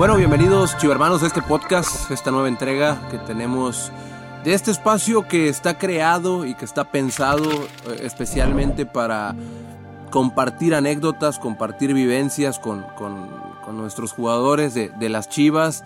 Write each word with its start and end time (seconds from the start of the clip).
Bueno, 0.00 0.16
bienvenidos 0.16 0.78
chivermanos 0.78 1.22
a 1.22 1.26
este 1.26 1.42
podcast, 1.42 2.10
esta 2.10 2.30
nueva 2.30 2.48
entrega 2.48 3.06
que 3.10 3.18
tenemos 3.18 3.92
de 4.42 4.54
este 4.54 4.70
espacio 4.70 5.28
que 5.28 5.50
está 5.50 5.76
creado 5.76 6.46
y 6.46 6.54
que 6.54 6.64
está 6.64 6.90
pensado 6.90 7.44
eh, 7.44 8.00
especialmente 8.04 8.86
para 8.86 9.36
compartir 10.10 10.74
anécdotas, 10.74 11.38
compartir 11.38 11.92
vivencias 11.92 12.58
con, 12.58 12.86
nuestros 13.74 14.12
jugadores 14.12 14.72
de, 14.72 15.08
las 15.10 15.28
Chivas 15.28 15.84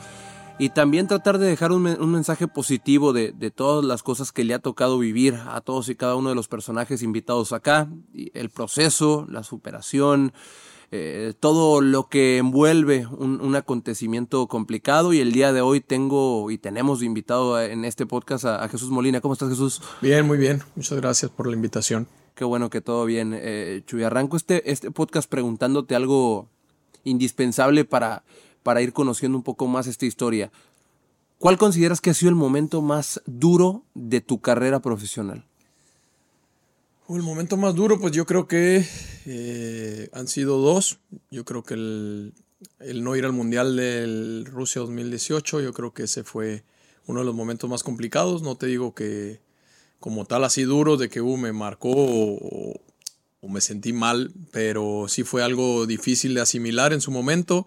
y 0.60 0.68
también 0.68 1.08
tratar 1.08 1.38
de 1.38 1.48
dejar 1.48 1.72
un, 1.72 1.82
mensaje 1.82 2.46
positivo 2.46 3.12
de, 3.12 3.32
de, 3.32 3.50
todas 3.50 3.84
las 3.84 4.04
cosas 4.04 4.30
que 4.30 4.44
le 4.44 4.54
ha 4.54 4.60
tocado 4.60 4.96
vivir 4.96 5.40
a 5.48 5.60
todos 5.60 5.88
y 5.88 5.96
cada 5.96 6.14
uno 6.14 6.28
de 6.28 6.36
los 6.36 6.46
personajes 6.46 7.02
invitados 7.02 7.52
acá, 7.52 7.88
el 8.14 8.50
proceso, 8.50 9.26
la 9.28 9.42
superación, 9.42 10.32
eh, 10.90 11.32
todo 11.38 11.80
lo 11.80 12.08
que 12.08 12.38
envuelve 12.38 13.06
un, 13.06 13.54
acontecimiento 13.56 14.46
complicado 14.48 15.12
y 15.12 15.20
el 15.20 15.32
día 15.32 15.52
de 15.52 15.60
hoy 15.60 15.80
tengo 15.80 16.50
y 16.50 16.58
tenemos 16.58 17.02
invitado 17.02 17.60
en 17.60 17.84
este 17.84 18.06
podcast 18.06 18.44
a, 18.44 18.68
Jesús 18.68 18.90
Molina. 18.90 19.20
¿Cómo 19.20 19.34
estás 19.34 19.48
Jesús? 19.48 19.80
Bien, 20.00 20.26
muy 20.26 20.38
bien. 20.38 20.62
Muchas 20.76 20.98
gracias 21.00 21.30
por 21.30 21.46
la 21.46 21.54
invitación. 21.54 22.08
Qué 22.34 22.44
bueno 22.44 22.70
que 22.70 22.80
todo 22.80 23.04
bien. 23.04 23.32
Eh, 23.36 23.82
Chuy, 23.86 24.02
arranco 24.02 24.36
este, 24.36 24.70
este 24.70 24.90
podcast 24.90 25.30
preguntándote 25.30 25.94
algo 25.94 26.48
indispensable 27.04 27.84
para, 27.84 28.24
para 28.62 28.82
ir 28.82 28.92
conociendo 28.92 29.38
un 29.38 29.44
poco 29.44 29.66
más 29.68 29.86
esta 29.86 30.06
historia. 30.06 30.50
¿Cuál 31.38 31.58
consideras 31.58 32.00
que 32.00 32.10
ha 32.10 32.14
sido 32.14 32.30
el 32.30 32.36
momento 32.36 32.82
más 32.82 33.20
duro 33.26 33.84
de 33.94 34.20
tu 34.20 34.40
carrera 34.40 34.80
profesional? 34.80 35.44
El 37.06 37.22
momento 37.22 37.58
más 37.58 37.74
duro, 37.74 38.00
pues 38.00 38.12
yo 38.12 38.24
creo 38.24 38.48
que 38.48 38.82
eh, 39.26 40.08
han 40.14 40.26
sido 40.26 40.58
dos. 40.58 41.00
Yo 41.30 41.44
creo 41.44 41.62
que 41.62 41.74
el, 41.74 42.32
no 42.80 43.14
ir 43.14 43.26
al 43.26 43.32
Mundial 43.32 43.76
del 43.76 44.46
Rusia 44.46 44.80
2018, 44.80 45.60
yo 45.60 45.74
creo 45.74 45.92
que 45.92 46.04
ese 46.04 46.24
fue 46.24 46.64
uno 47.06 47.20
de 47.20 47.26
los 47.26 47.34
momentos 47.34 47.68
más 47.68 47.82
complicados. 47.82 48.40
No 48.40 48.56
te 48.56 48.66
digo 48.66 48.94
que 48.94 49.42
como 50.00 50.24
tal 50.24 50.44
así 50.44 50.62
duro 50.62 50.96
de 50.96 51.10
que 51.10 51.20
uh, 51.20 51.36
me 51.36 51.52
marcó 51.52 51.92
o, 51.94 52.80
me 53.42 53.60
sentí 53.60 53.92
mal, 53.92 54.32
pero 54.50 55.04
sí 55.06 55.24
fue 55.24 55.42
algo 55.42 55.84
difícil 55.84 56.32
de 56.32 56.40
asimilar 56.40 56.94
en 56.94 57.02
su 57.02 57.10
momento. 57.10 57.66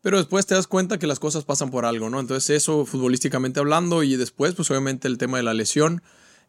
Pero 0.00 0.18
después 0.18 0.44
te 0.44 0.56
das 0.56 0.66
cuenta 0.66 0.98
que 0.98 1.06
las 1.06 1.20
cosas 1.20 1.44
pasan 1.44 1.70
por 1.70 1.84
algo, 1.84 2.10
¿no? 2.10 2.18
Entonces 2.18 2.50
eso 2.50 2.84
futbolísticamente 2.84 3.60
hablando 3.60 4.02
y 4.02 4.16
después 4.16 4.54
pues 4.54 4.68
obviamente 4.72 5.06
el 5.06 5.18
tema 5.18 5.36
de 5.36 5.44
la 5.44 5.54
lesión 5.54 6.02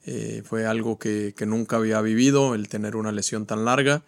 eh, 0.06 0.42
fue 0.46 0.66
algo 0.66 0.98
que, 0.98 1.34
nunca 1.46 1.78
había 1.78 2.02
vivido, 2.02 2.56
el 2.56 2.70
tener 2.70 2.96
una 2.96 3.12
lesión 3.12 3.46
tan 3.46 3.66
larga. 3.66 4.04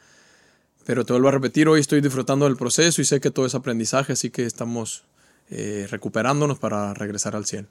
Pero 0.85 1.05
te 1.05 1.13
vuelvo 1.13 1.27
a 1.27 1.31
repetir, 1.31 1.67
hoy 1.67 1.81
estoy 1.81 2.01
disfrutando 2.01 2.45
del 2.45 2.57
proceso 2.57 3.01
y 3.01 3.05
sé 3.05 3.19
que 3.19 3.31
todo 3.31 3.45
es 3.45 3.53
aprendizaje, 3.53 4.13
así 4.13 4.29
que 4.29 4.45
estamos 4.45 5.03
eh, 5.49 5.87
recuperándonos 5.89 6.57
para 6.57 6.93
regresar 6.93 7.35
al 7.35 7.45
100. 7.45 7.67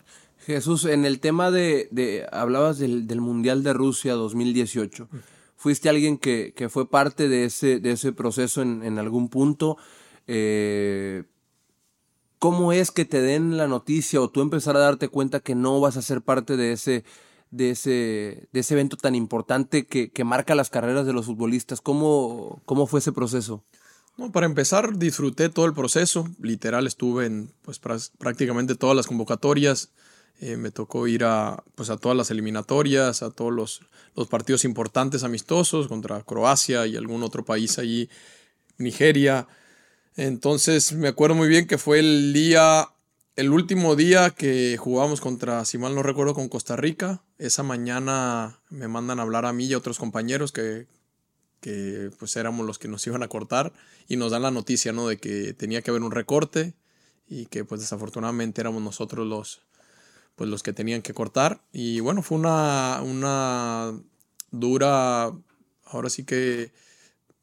Jesús, 0.47 0.85
en 0.85 1.05
el 1.05 1.21
tema 1.21 1.51
de, 1.51 2.27
hablabas 2.31 2.79
del, 2.79 3.21
Mundial 3.21 3.63
de 3.63 3.73
Rusia 3.73 4.15
2018, 4.15 5.09
fuiste 5.57 5.89
alguien 5.89 6.17
que, 6.19 6.55
fue 6.71 6.89
parte 6.89 7.29
de 7.29 7.45
ese, 7.45 7.81
de 7.81 7.93
ese 7.93 8.13
proceso 8.13 8.63
en, 8.63 8.99
algún 8.99 9.29
punto. 9.29 9.79
Eh, 10.27 11.25
¿Cómo 12.39 12.73
es 12.73 12.91
que 12.93 13.05
te 13.05 13.21
den 13.21 13.57
la 13.57 13.67
noticia 13.67 14.21
o 14.21 14.31
tú 14.31 14.43
empezar 14.43 14.77
a 14.77 14.81
darte 14.81 15.09
cuenta 15.09 15.41
que 15.41 15.55
no 15.55 15.81
vas 15.81 15.97
a 15.97 16.03
ser 16.03 16.23
parte 16.23 16.57
de 16.57 16.73
ese, 16.73 17.05
de 17.51 17.71
ese, 17.71 18.49
de 18.53 18.61
ese 18.61 18.75
evento 18.75 18.97
tan 18.97 19.15
importante 19.15 19.87
que, 19.87 20.25
marca 20.25 20.55
las 20.55 20.71
carreras 20.71 21.07
de 21.07 21.13
los 21.13 21.27
futbolistas. 21.27 21.81
¿Cómo, 21.81 22.63
cómo 22.65 22.87
fue 22.87 23.01
ese 23.01 23.13
proceso? 23.13 23.65
No, 24.17 24.33
para 24.33 24.47
empezar, 24.47 24.99
disfruté 24.99 25.49
todo 25.49 25.67
el 25.67 25.75
proceso. 25.75 26.29
Literal, 26.41 26.87
estuve 26.87 27.27
en 27.27 27.53
pues, 27.63 27.81
prácticamente 28.19 28.75
todas 28.75 28.97
las 28.97 29.07
convocatorias. 29.07 29.91
Eh, 30.41 30.57
me 30.57 30.71
tocó 30.71 31.07
ir 31.07 31.25
a, 31.25 31.65
pues, 31.75 31.91
a 31.91 31.97
todas 31.97 32.17
las 32.17 32.31
eliminatorias, 32.31 33.23
a 33.23 33.31
todos 33.31 33.53
los, 33.53 33.81
los, 34.15 34.29
partidos 34.29 34.65
importantes 34.65 35.25
amistosos 35.25 35.89
contra 35.89 36.23
Croacia 36.23 36.87
y 36.87 36.97
algún 36.97 37.23
otro 37.23 37.45
país 37.45 37.79
allí, 37.79 38.09
Nigeria. 38.77 39.49
Entonces 40.17 40.93
me 40.93 41.09
acuerdo 41.09 41.37
muy 41.37 41.49
bien 41.49 41.67
que 41.67 41.79
fue 41.79 42.01
el 42.01 42.33
día 42.33 42.89
el 43.39 43.53
último 43.53 43.95
día 43.95 44.31
que 44.31 44.77
jugamos 44.79 45.21
contra, 45.21 45.65
si 45.65 45.79
mal 45.79 45.95
no 45.95 46.03
recuerdo, 46.03 46.35
con 46.35 46.49
Costa 46.49 46.75
Rica, 46.75 47.23
esa 47.39 47.63
mañana 47.63 48.59
me 48.69 48.89
mandan 48.89 49.21
a 49.21 49.23
hablar 49.23 49.47
a 49.47 49.53
mí 49.53 49.67
y 49.67 49.75
a 49.75 49.79
otros 49.79 50.01
compañeros 50.01 50.51
que, 50.51 50.89
que 51.61 52.11
pues 52.19 52.35
éramos 52.35 52.67
los 52.67 52.81
que 52.81 52.89
nos 52.89 53.07
iban 53.07 53.23
a 53.23 53.29
cortar 53.29 53.73
y 54.09 54.17
nos 54.17 54.33
dan 54.33 54.43
la 54.43 54.51
noticia, 54.51 54.93
¿no? 54.93 55.07
De 55.07 55.19
que 55.19 55.53
tenía 55.53 55.83
que 55.83 55.91
haber 55.93 56.03
un 56.03 56.11
recorte 56.11 56.75
y 57.29 57.47
que 57.47 57.65
pues 57.65 57.81
desafortunadamente 57.81 58.61
éramos 58.61 58.83
nosotros 58.83 59.25
los, 59.25 59.61
pues 60.35 60.51
los 60.51 60.65
que 60.65 60.73
tenían 60.73 61.03
que 61.03 61.15
cortar. 61.15 61.63
Y 61.73 62.01
bueno, 62.01 62.25
fue 62.25 62.39
una, 62.39 63.01
una 63.05 63.93
dura, 64.51 65.31
ahora 65.85 66.11
sí 66.11 66.25
que 66.25 66.73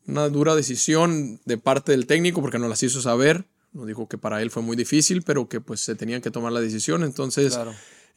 una 0.08 0.28
dura 0.28 0.56
decisión 0.56 1.40
de 1.46 1.58
parte 1.58 1.94
del 1.94 2.06
técnico 2.06 2.42
porque 2.42 2.60
nos 2.60 2.68
las 2.68 2.84
hizo 2.84 3.00
saber 3.00 3.46
nos 3.76 3.86
dijo 3.86 4.08
que 4.08 4.18
para 4.18 4.42
él 4.42 4.50
fue 4.50 4.64
muy 4.64 4.78
difícil, 4.78 5.22
pero 5.22 5.50
que 5.50 5.60
pues 5.60 5.82
se 5.82 5.96
tenían 5.96 6.22
que 6.22 6.32
tomar 6.32 6.52
la 6.54 6.62
decisión. 6.62 7.04
Entonces, 7.04 7.60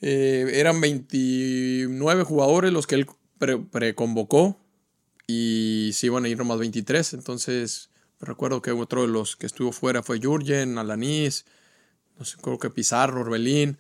eh, 0.01 0.51
eran 0.55 0.81
29 0.81 2.23
jugadores 2.23 2.73
los 2.73 2.87
que 2.87 2.95
él 2.95 3.07
preconvocó 3.71 4.57
y 5.27 5.91
se 5.95 6.07
iban 6.07 6.25
a 6.25 6.29
ir 6.29 6.39
nomás 6.39 6.59
23. 6.59 7.13
Entonces, 7.15 7.91
recuerdo 8.21 8.63
que 8.63 8.71
otro 8.71 9.03
de 9.03 9.09
los 9.09 9.35
que 9.37 9.47
estuvo 9.47 9.73
fuera 9.73 10.03
fue 10.03 10.21
Jurgen, 10.23 10.79
Alanis, 10.79 11.45
no 12.19 12.25
sé, 12.25 12.37
creo 12.41 12.59
que 12.59 12.71
Pizarro, 12.71 13.21
Orbelín. 13.21 13.79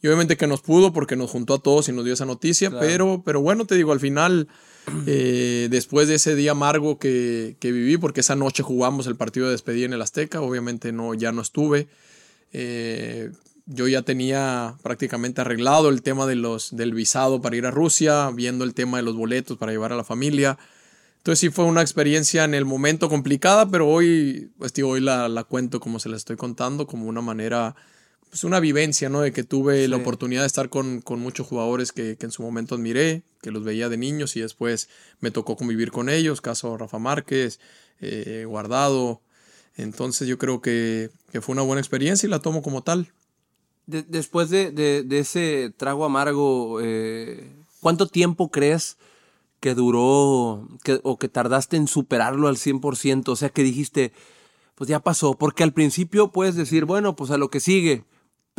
Y 0.00 0.06
obviamente 0.06 0.36
que 0.36 0.46
nos 0.46 0.60
pudo 0.60 0.92
porque 0.92 1.16
nos 1.16 1.30
juntó 1.30 1.54
a 1.54 1.58
todos 1.58 1.88
y 1.88 1.92
nos 1.92 2.04
dio 2.04 2.14
esa 2.14 2.24
noticia, 2.24 2.70
pero, 2.78 3.22
pero 3.24 3.40
bueno, 3.40 3.66
te 3.66 3.74
digo, 3.74 3.92
al 3.92 4.00
final, 4.00 4.48
eh, 5.06 5.68
después 5.70 6.08
de 6.08 6.14
ese 6.14 6.36
día 6.36 6.52
amargo 6.52 6.98
que, 6.98 7.56
viví, 7.60 7.96
porque 7.96 8.20
esa 8.20 8.36
noche 8.36 8.62
jugamos 8.62 9.06
el 9.06 9.16
partido 9.16 9.46
de 9.46 9.52
despedida 9.52 9.86
en 9.86 9.92
el 9.92 10.02
Azteca, 10.02 10.40
obviamente 10.40 10.92
no, 10.92 11.14
ya 11.14 11.32
no 11.32 11.42
estuve. 11.42 11.88
Eh, 12.52 13.30
yo 13.66 13.86
ya 13.86 14.02
tenía 14.02 14.76
prácticamente 14.82 15.42
arreglado 15.42 15.90
el 15.90 16.00
tema 16.00 16.26
de 16.26 16.36
los, 16.36 16.74
del 16.74 16.94
visado 16.94 17.42
para 17.42 17.56
ir 17.56 17.66
a 17.66 17.70
Rusia, 17.70 18.30
viendo 18.30 18.64
el 18.64 18.72
tema 18.72 18.96
de 18.96 19.02
los 19.02 19.14
boletos 19.14 19.58
para 19.58 19.72
llevar 19.72 19.92
a 19.92 19.96
la 19.96 20.04
familia. 20.04 20.58
Entonces 21.18 21.40
sí 21.40 21.50
fue 21.50 21.66
una 21.66 21.82
experiencia 21.82 22.44
en 22.44 22.54
el 22.54 22.64
momento 22.64 23.10
complicada, 23.10 23.68
pero 23.68 23.88
hoy, 23.88 24.50
pues, 24.56 24.72
hoy 24.82 25.00
la, 25.00 25.28
la 25.28 25.44
cuento 25.44 25.80
como 25.80 25.98
se 25.98 26.08
la 26.08 26.16
estoy 26.16 26.36
contando, 26.36 26.86
como 26.86 27.06
una 27.06 27.20
manera 27.20 27.74
pues 28.30 28.44
una 28.44 28.60
vivencia, 28.60 29.08
¿no? 29.08 29.20
De 29.20 29.32
que 29.32 29.44
tuve 29.44 29.88
la 29.88 29.96
oportunidad 29.96 30.42
de 30.42 30.46
estar 30.46 30.68
con, 30.68 31.02
muchos 31.18 31.46
jugadores 31.46 31.92
que, 31.92 32.16
en 32.20 32.30
su 32.30 32.42
momento 32.42 32.74
admiré, 32.74 33.22
que 33.42 33.50
los 33.50 33.64
veía 33.64 33.88
de 33.88 33.96
niños 33.96 34.36
y 34.36 34.40
después 34.40 34.88
me 35.20 35.30
tocó 35.30 35.56
convivir 35.56 35.90
con 35.90 36.08
ellos, 36.08 36.40
caso 36.40 36.76
Rafa 36.76 36.98
Márquez, 36.98 37.60
eh, 38.00 38.44
Guardado. 38.46 39.22
Entonces 39.76 40.28
yo 40.28 40.38
creo 40.38 40.60
que, 40.60 41.10
fue 41.40 41.52
una 41.52 41.62
buena 41.62 41.80
experiencia 41.80 42.26
y 42.26 42.30
la 42.30 42.40
tomo 42.40 42.62
como 42.62 42.82
tal. 42.82 43.12
después 43.86 44.50
de, 44.50 45.06
ese 45.10 45.72
trago 45.76 46.04
amargo, 46.04 46.80
eh, 46.82 47.50
¿cuánto 47.80 48.06
tiempo 48.06 48.50
crees 48.50 48.98
que 49.60 49.74
duró 49.74 50.68
que, 50.84 51.00
o 51.02 51.18
que 51.18 51.28
tardaste 51.28 51.76
en 51.76 51.88
superarlo 51.88 52.48
al 52.48 52.56
100%? 52.56 53.28
O 53.28 53.36
sea, 53.36 53.48
que 53.48 53.62
dijiste, 53.62 54.12
pues 54.74 54.88
ya 54.88 55.00
pasó, 55.00 55.34
porque 55.34 55.62
al 55.62 55.72
principio 55.72 56.30
puedes 56.30 56.54
decir, 56.54 56.84
bueno, 56.84 57.16
pues 57.16 57.30
a 57.30 57.38
lo 57.38 57.50
que 57.50 57.60
sigue, 57.60 58.04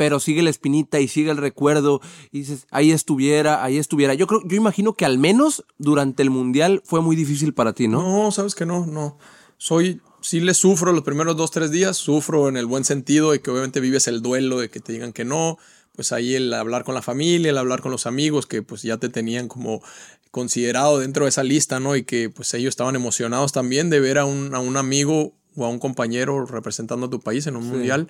pero 0.00 0.18
sigue 0.18 0.40
la 0.40 0.48
espinita 0.48 0.98
y 0.98 1.08
sigue 1.08 1.30
el 1.30 1.36
recuerdo 1.36 2.00
y 2.32 2.38
dices, 2.38 2.66
ahí 2.70 2.90
estuviera, 2.90 3.62
ahí 3.62 3.76
estuviera. 3.76 4.14
Yo 4.14 4.26
creo, 4.26 4.40
yo 4.46 4.56
imagino 4.56 4.94
que 4.94 5.04
al 5.04 5.18
menos 5.18 5.66
durante 5.76 6.22
el 6.22 6.30
mundial 6.30 6.80
fue 6.86 7.02
muy 7.02 7.16
difícil 7.16 7.52
para 7.52 7.74
ti, 7.74 7.86
¿no? 7.86 8.00
No, 8.00 8.32
sabes 8.32 8.54
que 8.54 8.64
no, 8.64 8.86
no. 8.86 9.18
Soy, 9.58 10.00
sí 10.22 10.40
le 10.40 10.54
sufro 10.54 10.94
los 10.94 11.04
primeros 11.04 11.36
dos, 11.36 11.50
tres 11.50 11.70
días, 11.70 11.98
sufro 11.98 12.48
en 12.48 12.56
el 12.56 12.64
buen 12.64 12.86
sentido 12.86 13.32
de 13.32 13.42
que 13.42 13.50
obviamente 13.50 13.78
vives 13.80 14.08
el 14.08 14.22
duelo 14.22 14.58
de 14.58 14.70
que 14.70 14.80
te 14.80 14.94
digan 14.94 15.12
que 15.12 15.26
no, 15.26 15.58
pues 15.94 16.12
ahí 16.12 16.34
el 16.34 16.54
hablar 16.54 16.84
con 16.84 16.94
la 16.94 17.02
familia, 17.02 17.50
el 17.50 17.58
hablar 17.58 17.82
con 17.82 17.92
los 17.92 18.06
amigos 18.06 18.46
que 18.46 18.62
pues 18.62 18.80
ya 18.80 18.96
te 18.96 19.10
tenían 19.10 19.48
como 19.48 19.82
considerado 20.30 21.00
dentro 21.00 21.26
de 21.26 21.28
esa 21.28 21.44
lista, 21.44 21.78
¿no? 21.78 21.94
Y 21.94 22.04
que 22.04 22.30
pues 22.30 22.54
ellos 22.54 22.70
estaban 22.70 22.96
emocionados 22.96 23.52
también 23.52 23.90
de 23.90 24.00
ver 24.00 24.16
a 24.16 24.24
un, 24.24 24.54
a 24.54 24.60
un 24.60 24.78
amigo 24.78 25.34
o 25.56 25.66
a 25.66 25.68
un 25.68 25.78
compañero 25.78 26.46
representando 26.46 27.04
a 27.04 27.10
tu 27.10 27.20
país 27.20 27.46
en 27.46 27.56
un 27.56 27.66
mundial. 27.66 28.08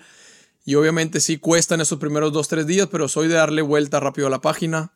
Y 0.71 0.77
obviamente 0.77 1.19
sí 1.19 1.39
cuesta 1.39 1.75
en 1.75 1.81
esos 1.81 1.99
primeros 1.99 2.33
dos, 2.33 2.47
tres 2.47 2.65
días, 2.65 2.87
pero 2.93 3.09
soy 3.09 3.27
de 3.27 3.35
darle 3.35 3.61
vuelta 3.61 3.99
rápido 3.99 4.29
a 4.29 4.31
la 4.31 4.41
página. 4.41 4.93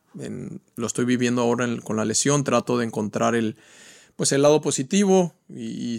lo 0.76 0.86
estoy 0.86 1.04
viviendo 1.04 1.42
ahora 1.42 1.66
con 1.82 1.96
la 1.96 2.04
lesión, 2.04 2.44
trato 2.44 2.78
de 2.78 2.84
encontrar 2.84 3.34
el, 3.34 3.56
pues 4.14 4.30
el 4.30 4.42
lado 4.42 4.60
positivo 4.60 5.34
y, 5.48 5.98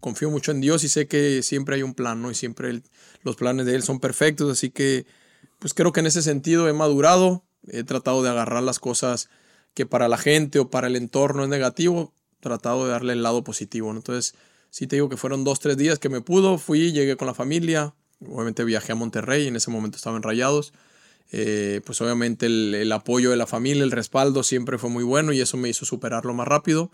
confío 0.00 0.30
mucho 0.30 0.52
en 0.52 0.62
Dios 0.62 0.84
y 0.84 0.88
sé 0.88 1.06
que 1.06 1.42
siempre 1.42 1.74
hay 1.74 1.82
un 1.82 1.92
plan, 1.92 2.22
¿no? 2.22 2.30
Y 2.30 2.34
siempre 2.34 2.80
los 3.22 3.36
planes 3.36 3.66
de 3.66 3.74
Él 3.74 3.82
son 3.82 4.00
perfectos, 4.00 4.50
así 4.50 4.70
que 4.70 5.04
pues 5.58 5.74
creo 5.74 5.92
que 5.92 6.00
en 6.00 6.06
ese 6.06 6.22
sentido 6.22 6.66
he 6.66 6.72
madurado, 6.72 7.44
he 7.68 7.84
tratado 7.84 8.22
de 8.22 8.30
agarrar 8.30 8.62
las 8.62 8.78
cosas 8.78 9.28
que 9.74 9.84
para 9.84 10.08
la 10.08 10.16
gente 10.16 10.60
o 10.60 10.70
para 10.70 10.86
el 10.86 10.96
entorno 10.96 11.42
es 11.42 11.50
negativo, 11.50 12.14
tratado 12.40 12.86
de 12.86 12.92
darle 12.92 13.12
el 13.12 13.22
lado 13.22 13.44
positivo, 13.44 13.90
Entonces, 13.90 14.34
sí 14.70 14.86
te 14.86 14.96
digo 14.96 15.10
que 15.10 15.18
fueron 15.18 15.44
dos, 15.44 15.60
tres 15.60 15.76
días 15.76 15.98
que 15.98 16.08
me 16.08 16.22
pudo, 16.22 16.56
fui, 16.56 16.92
llegué 16.92 17.18
con 17.18 17.26
la 17.26 17.34
familia, 17.34 17.94
obviamente 18.26 18.64
viajé 18.64 18.92
a 18.92 18.94
Monterrey, 18.94 19.46
en 19.46 19.56
ese 19.56 19.70
momento 19.70 19.96
estaba 19.96 20.16
en 20.16 20.22
Rayados. 20.22 20.72
Eh, 21.32 21.80
pues 21.84 22.00
obviamente 22.00 22.46
el, 22.46 22.74
el, 22.74 22.90
apoyo 22.90 23.30
de 23.30 23.36
la 23.36 23.46
familia, 23.46 23.84
el 23.84 23.92
respaldo 23.92 24.42
siempre 24.42 24.78
fue 24.78 24.90
muy 24.90 25.04
bueno 25.04 25.32
y 25.32 25.40
eso 25.40 25.56
me 25.56 25.68
hizo 25.68 25.84
superarlo 25.84 26.34
más 26.34 26.48
rápido. 26.48 26.90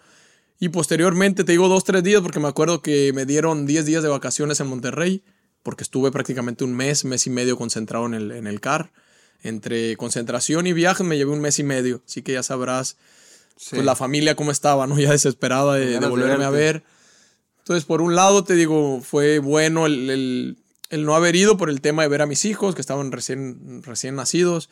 Y 0.59 0.71
posteriormente, 0.71 1.45
te 1.45 1.53
digo 1.53 1.69
dos, 1.69 1.85
tres 1.85 2.03
días, 2.03 2.23
porque 2.23 2.41
me 2.41 2.49
acuerdo 2.49 2.81
que 2.81 3.13
me 3.13 3.27
dieron 3.27 3.67
10 3.67 3.85
días 3.85 4.03
de 4.03 4.09
vacaciones 4.09 4.59
en 4.61 4.69
Monterrey, 4.69 5.23
porque 5.63 5.83
estuve 5.83 6.11
prácticamente 6.11 6.65
un 6.65 6.75
mes, 6.75 7.05
mes 7.05 7.27
y 7.27 7.31
medio 7.31 7.59
concentrado 7.59 8.07
en 8.07 8.15
el, 8.15 8.31
en 8.31 8.47
el 8.47 8.61
CAR. 8.61 8.91
Entre 9.43 9.97
concentración 9.97 10.67
y 10.67 10.73
viajes 10.73 11.07
me 11.07 11.19
llevé 11.19 11.33
un 11.33 11.41
mes 11.41 11.59
y 11.59 11.63
medio, 11.63 12.03
así 12.07 12.23
que 12.23 12.33
ya 12.33 12.43
sabrás 12.43 12.97
pues 13.71 13.85
la 13.85 13.95
familia 13.95 14.35
cómo 14.35 14.51
estaba, 14.51 14.87
¿no? 14.87 14.99
Ya 14.99 15.13
desesperada 15.13 15.75
de, 15.75 16.01
de 16.01 16.07
volverme 16.07 16.45
a 16.45 16.51
ver. 16.51 16.83
Entonces, 17.59 17.85
por 17.85 18.01
un 18.01 18.15
lado, 18.15 18.45
te 18.45 18.55
digo, 18.55 19.01
fue 19.03 19.39
bueno 19.41 19.87
el, 19.87 20.09
el, 20.09 20.57
el, 20.91 21.05
no 21.05 21.15
haber 21.15 21.37
ido 21.37 21.57
por 21.57 21.71
el 21.71 21.81
tema 21.81 22.03
de 22.03 22.09
ver 22.09 22.23
a 22.23 22.27
mis 22.27 22.45
hijos, 22.45 22.75
que 22.75 22.81
estaban 22.81 23.13
recién, 23.13 23.83
recién 23.83 24.15
nacidos. 24.15 24.71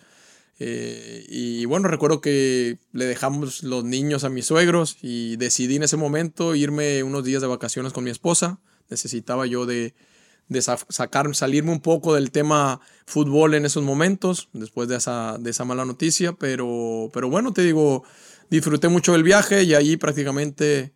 Eh, 0.58 1.26
y 1.28 1.64
bueno, 1.64 1.88
recuerdo 1.88 2.20
que 2.20 2.78
le 2.92 3.06
dejamos 3.06 3.62
los 3.62 3.84
niños 3.84 4.24
a 4.24 4.28
mis 4.28 4.46
suegros 4.46 4.98
y 5.02 5.36
decidí 5.36 5.76
en 5.76 5.82
ese 5.82 5.96
momento 5.96 6.54
irme 6.54 7.02
unos 7.02 7.24
días 7.24 7.42
de 7.42 7.48
vacaciones 7.48 7.92
con 7.92 8.04
mi 8.04 8.10
esposa. 8.10 8.60
Necesitaba 8.88 9.46
yo 9.46 9.66
de, 9.66 9.94
sacar, 10.60 11.34
salirme 11.34 11.72
un 11.72 11.80
poco 11.80 12.14
del 12.14 12.30
tema 12.30 12.80
fútbol 13.06 13.54
en 13.54 13.64
esos 13.64 13.82
momentos, 13.82 14.48
después 14.52 14.88
de 14.88 14.96
esa, 14.96 15.38
de 15.38 15.50
esa 15.50 15.64
mala 15.64 15.84
noticia. 15.84 16.34
Pero, 16.34 17.10
pero 17.12 17.28
bueno, 17.28 17.52
te 17.52 17.62
digo, 17.62 18.04
disfruté 18.50 18.88
mucho 18.88 19.12
del 19.12 19.24
viaje 19.24 19.64
y 19.64 19.74
ahí 19.74 19.96
prácticamente 19.96 20.92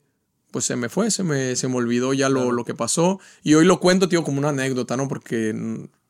pues 0.58 0.64
se 0.64 0.74
me 0.74 0.88
fue, 0.88 1.12
se 1.12 1.22
me, 1.22 1.54
se 1.54 1.68
me 1.68 1.76
olvidó 1.76 2.12
ya 2.14 2.28
lo, 2.28 2.50
lo, 2.50 2.64
que 2.64 2.74
pasó. 2.74 3.20
Y 3.44 3.54
hoy 3.54 3.64
lo 3.64 3.78
cuento, 3.78 4.08
tío, 4.08 4.24
como 4.24 4.40
una 4.40 4.48
anécdota, 4.48 4.96
¿no? 4.96 5.06
Porque 5.06 5.54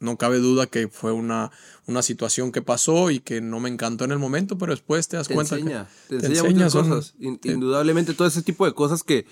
no 0.00 0.16
cabe 0.16 0.38
duda 0.38 0.66
que 0.66 0.88
fue 0.88 1.12
una, 1.12 1.50
una 1.86 2.00
situación 2.00 2.50
que 2.50 2.62
pasó 2.62 3.10
y 3.10 3.20
que 3.20 3.42
no 3.42 3.60
me 3.60 3.68
encantó 3.68 4.06
en 4.06 4.12
el 4.12 4.18
momento, 4.18 4.56
pero 4.56 4.72
después 4.72 5.06
te 5.06 5.18
das 5.18 5.28
cuenta 5.28 5.56
enseña, 5.56 5.86
que 6.08 6.16
te, 6.16 6.26
enseña, 6.28 6.48
muchas 6.48 6.72
cosas. 6.72 7.14
Indudablemente, 7.20 8.14
todo 8.14 8.26
ese 8.26 8.40
tipo 8.40 8.64
de 8.64 8.72
cosas 8.72 9.02
que, 9.02 9.26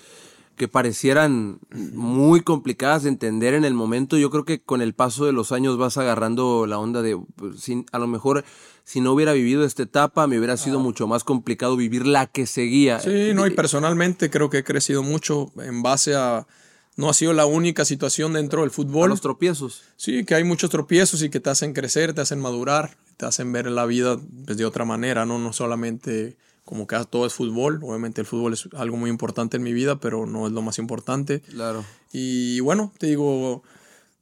que 0.55 0.67
parecieran 0.67 1.57
muy 1.71 2.41
complicadas 2.41 3.01
de 3.01 3.09
entender 3.09 3.55
en 3.55 3.65
el 3.65 3.73
momento, 3.73 4.19
yo 4.19 4.29
creo 4.29 4.45
que 4.45 4.61
con 4.61 4.83
el 4.83 4.93
paso 4.93 5.25
de 5.25 5.31
los 5.31 5.51
años 5.51 5.79
vas 5.79 5.97
agarrando 5.97 6.67
la 6.67 6.77
onda 6.77 7.01
de, 7.01 7.19
pues, 7.37 7.59
sin, 7.59 7.87
a 7.91 7.97
lo 7.97 8.05
mejor 8.05 8.45
si 8.87 9.01
no 9.01 9.11
hubiera 9.11 9.33
vivido 9.33 9.65
esta 9.65 9.83
etapa, 9.83 10.27
me 10.27 10.37
hubiera 10.37 10.55
sido 10.55 10.79
ah. 10.79 10.81
mucho 10.81 11.07
más 11.07 11.25
complicado 11.25 11.75
vivir 11.75 12.07
la 12.07 12.25
que 12.25 12.45
seguía. 12.45 13.01
Sí, 13.01 13.33
no, 13.35 13.45
y 13.45 13.49
personalmente 13.51 14.29
creo 14.29 14.49
que 14.49 14.59
he 14.59 14.63
crecido 14.63 15.03
mucho 15.03 15.51
en 15.57 15.83
base 15.83 16.15
a... 16.15 16.47
No 16.95 17.09
ha 17.09 17.13
sido 17.13 17.33
la 17.33 17.45
única 17.45 17.83
situación 17.83 18.31
dentro 18.31 18.61
del 18.61 18.71
fútbol. 18.71 19.09
los 19.09 19.19
tropiezos. 19.19 19.83
Sí, 19.97 20.23
que 20.23 20.35
hay 20.35 20.45
muchos 20.45 20.69
tropiezos 20.69 21.21
y 21.21 21.29
que 21.29 21.41
te 21.41 21.49
hacen 21.49 21.73
crecer, 21.73 22.13
te 22.13 22.21
hacen 22.21 22.39
madurar, 22.39 22.95
te 23.17 23.25
hacen 23.25 23.51
ver 23.51 23.69
la 23.69 23.85
vida 23.85 24.21
pues, 24.45 24.57
de 24.57 24.63
otra 24.63 24.85
manera, 24.85 25.25
¿no? 25.25 25.37
No 25.37 25.51
solamente 25.51 26.37
como 26.63 26.87
que 26.87 26.97
todo 27.09 27.25
es 27.25 27.33
fútbol. 27.33 27.81
Obviamente 27.83 28.21
el 28.21 28.27
fútbol 28.27 28.53
es 28.53 28.69
algo 28.73 28.95
muy 28.95 29.09
importante 29.09 29.57
en 29.57 29.63
mi 29.63 29.73
vida, 29.73 29.99
pero 29.99 30.25
no 30.25 30.47
es 30.47 30.53
lo 30.53 30.61
más 30.61 30.79
importante. 30.79 31.41
Claro. 31.41 31.83
Y 32.13 32.61
bueno, 32.61 32.93
te 32.97 33.07
digo, 33.07 33.63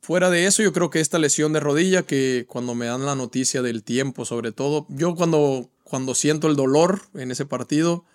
Fuera 0.06 0.30
de 0.30 0.46
eso, 0.46 0.62
yo 0.62 0.72
creo 0.72 0.92
que 0.92 1.00
esta 1.00 1.18
lesión 1.18 1.52
de 1.52 1.60
rodilla, 1.60 2.04
que 2.04 2.46
cuando 2.48 2.76
me 2.76 2.86
dan 2.86 3.08
la 3.08 3.16
noticia 3.16 3.64
del 3.64 3.82
tiempo, 3.82 4.24
sobre 4.24 4.52
todo, 4.52 4.86
yo 4.88 5.16
cuando, 5.16 5.72
cuando 5.84 6.14
siento 6.14 6.48
el 6.48 6.56
dolor 6.56 7.02
en 7.16 7.32
ese 7.32 7.48
partido, 7.48 8.06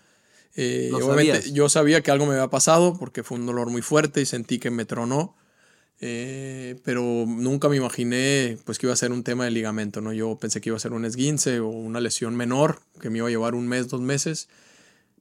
eh, 0.54 0.92
obviamente 0.94 1.50
yo 1.50 1.68
sabía 1.68 2.00
que 2.00 2.12
algo 2.12 2.26
me 2.26 2.34
había 2.34 2.46
pasado 2.46 2.96
porque 2.96 3.24
fue 3.24 3.38
un 3.38 3.46
dolor 3.46 3.70
muy 3.70 3.82
fuerte 3.82 4.20
y 4.20 4.26
sentí 4.26 4.60
que 4.60 4.70
me 4.70 4.84
tronó. 4.84 5.34
Eh, 6.00 6.78
pero 6.84 7.02
nunca 7.26 7.68
me 7.68 7.78
imaginé 7.78 8.56
pues 8.64 8.78
que 8.78 8.86
iba 8.86 8.92
a 8.92 8.96
ser 8.96 9.10
un 9.10 9.24
tema 9.24 9.44
de 9.46 9.50
ligamento, 9.50 10.00
¿no? 10.00 10.12
Yo 10.12 10.38
pensé 10.38 10.60
que 10.60 10.68
iba 10.68 10.76
a 10.76 10.80
ser 10.80 10.92
un 10.92 11.04
esguince 11.04 11.58
o 11.58 11.66
una 11.66 12.00
lesión 12.00 12.36
menor 12.36 12.78
que 13.00 13.10
me 13.10 13.18
iba 13.18 13.26
a 13.26 13.30
llevar 13.30 13.56
un 13.56 13.66
mes, 13.66 13.88
dos 13.88 14.00
meses. 14.00 14.48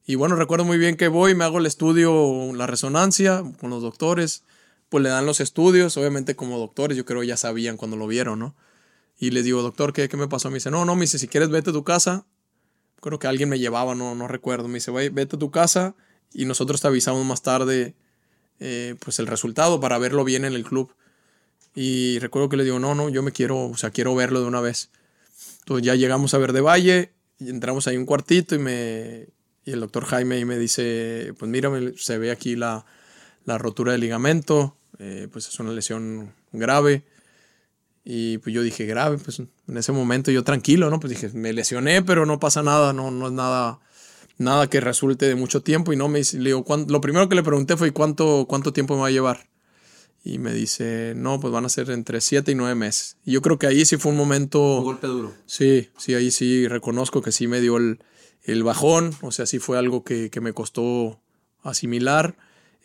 Y 0.05 0.13
bueno, 0.13 0.35
recuerdo 0.35 0.65
muy 0.65 0.77
bien 0.77 0.97
que 0.97 1.07
voy, 1.07 1.33
me 1.33 1.45
hago 1.45 1.57
el 1.57 1.65
estudio, 1.65 2.53
la 2.53 2.67
resonancia 2.67 3.43
con 3.59 3.71
los 3.71 3.81
doctores 3.81 4.43
pues 4.89 5.03
le 5.03 5.09
dan 5.09 5.25
los 5.25 5.39
estudios, 5.39 5.95
obviamente 5.97 6.35
como 6.35 6.57
doctores, 6.57 6.97
yo 6.97 7.05
creo 7.05 7.23
ya 7.23 7.37
sabían 7.37 7.77
cuando 7.77 7.97
lo 7.97 8.07
vieron, 8.07 8.39
¿no? 8.39 8.55
Y 9.17 9.31
les 9.31 9.43
digo, 9.43 9.61
doctor, 9.61 9.93
¿qué, 9.93 10.09
qué 10.09 10.17
me 10.17 10.27
pasó? 10.27 10.49
Me 10.49 10.55
dice, 10.55 10.71
no, 10.71 10.85
no, 10.85 10.95
me 10.95 11.01
dice, 11.01 11.19
si 11.19 11.27
quieres 11.27 11.49
vete 11.49 11.71
a 11.71 11.73
tu 11.73 11.83
casa. 11.83 12.25
Creo 13.01 13.19
que 13.19 13.27
alguien 13.27 13.49
me 13.49 13.59
llevaba, 13.59 13.95
no, 13.95 14.15
no 14.15 14.27
recuerdo. 14.27 14.67
Me 14.67 14.75
dice, 14.75 14.91
vete 14.91 15.35
a 15.35 15.39
tu 15.39 15.51
casa 15.51 15.95
y 16.33 16.45
nosotros 16.45 16.81
te 16.81 16.87
avisamos 16.87 17.25
más 17.25 17.41
tarde 17.41 17.95
eh, 18.59 18.95
pues 18.99 19.19
el 19.19 19.27
resultado 19.27 19.79
para 19.79 19.97
verlo 19.97 20.23
bien 20.23 20.45
en 20.45 20.53
el 20.53 20.63
club. 20.63 20.93
Y 21.75 22.19
recuerdo 22.19 22.49
que 22.49 22.57
le 22.57 22.63
digo, 22.63 22.79
no, 22.79 22.95
no, 22.95 23.09
yo 23.09 23.21
me 23.21 23.31
quiero, 23.31 23.67
o 23.67 23.77
sea, 23.77 23.89
quiero 23.89 24.15
verlo 24.15 24.41
de 24.41 24.47
una 24.47 24.61
vez. 24.61 24.89
Entonces 25.59 25.85
ya 25.85 25.95
llegamos 25.95 26.33
a 26.33 26.37
Verde 26.37 26.61
Valle 26.61 27.13
entramos 27.39 27.87
ahí 27.87 27.97
un 27.97 28.05
cuartito 28.05 28.55
y 28.55 28.59
me 28.59 29.27
y 29.65 29.71
el 29.71 29.81
doctor 29.81 30.05
Jaime 30.05 30.39
y 30.39 30.45
me 30.45 30.57
dice, 30.57 31.33
pues 31.37 31.51
mira, 31.51 31.69
se 31.95 32.17
ve 32.17 32.31
aquí 32.31 32.55
la, 32.55 32.85
la 33.45 33.57
rotura 33.57 33.91
del 33.91 34.01
ligamento, 34.01 34.77
eh, 34.99 35.27
pues 35.31 35.47
es 35.47 35.59
una 35.59 35.71
lesión 35.71 36.33
grave. 36.51 37.05
Y 38.03 38.37
pues 38.39 38.53
yo 38.53 38.61
dije, 38.61 38.85
grave, 38.85 39.17
pues 39.17 39.39
en 39.39 39.77
ese 39.77 39.91
momento 39.91 40.31
yo 40.31 40.43
tranquilo, 40.43 40.89
¿no? 40.89 40.99
Pues 40.99 41.11
dije, 41.11 41.29
me 41.33 41.53
lesioné, 41.53 42.01
pero 42.01 42.25
no 42.25 42.39
pasa 42.39 42.63
nada, 42.63 42.93
no, 42.93 43.11
no 43.11 43.27
es 43.27 43.33
nada, 43.33 43.79
nada 44.37 44.67
que 44.67 44.79
resulte 44.81 45.27
de 45.27 45.35
mucho 45.35 45.61
tiempo. 45.61 45.93
Y 45.93 45.95
no 45.95 46.07
me 46.07 46.21
le 46.21 46.49
digo, 46.49 46.65
lo 46.87 47.01
primero 47.01 47.29
que 47.29 47.35
le 47.35 47.43
pregunté 47.43 47.77
fue, 47.77 47.91
¿cuánto, 47.91 48.45
¿cuánto 48.47 48.73
tiempo 48.73 48.95
me 48.95 49.01
va 49.01 49.07
a 49.07 49.11
llevar? 49.11 49.49
Y 50.23 50.37
me 50.37 50.53
dice, 50.53 51.13
no, 51.15 51.39
pues 51.39 51.53
van 51.53 51.65
a 51.65 51.69
ser 51.69 51.91
entre 51.91 52.19
7 52.19 52.51
y 52.51 52.55
9 52.55 52.75
meses. 52.75 53.17
Y 53.23 53.31
yo 53.33 53.41
creo 53.41 53.57
que 53.57 53.67
ahí 53.67 53.85
sí 53.85 53.97
fue 53.97 54.11
un 54.11 54.17
momento... 54.17 54.79
Un 54.79 54.83
golpe 54.83 55.07
duro. 55.07 55.33
Sí, 55.45 55.89
sí, 55.97 56.13
ahí 56.13 56.31
sí 56.31 56.67
reconozco 56.67 57.21
que 57.21 57.31
sí 57.31 57.47
me 57.47 57.61
dio 57.61 57.77
el, 57.77 57.99
el 58.43 58.63
bajón. 58.63 59.15
O 59.21 59.31
sea, 59.31 59.45
sí 59.45 59.59
fue 59.59 59.77
algo 59.77 60.03
que, 60.03 60.29
que 60.29 60.41
me 60.41 60.51
costó 60.51 61.21
asimilar. 61.63 62.35